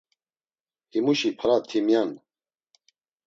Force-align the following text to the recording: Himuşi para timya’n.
Himuşi 0.91 1.29
para 1.39 1.57
timya’n. 1.67 2.11